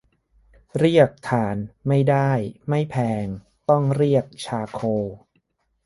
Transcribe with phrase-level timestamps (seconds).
[0.79, 1.57] เรียก ถ่าน
[1.87, 2.31] ไม่ได้
[2.69, 3.25] ไม่แพง
[3.69, 5.05] ต้องเรียก ชาร์โคล